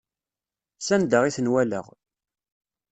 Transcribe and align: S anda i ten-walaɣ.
S 0.85 0.87
anda 0.95 1.19
i 1.25 1.31
ten-walaɣ. 1.35 1.85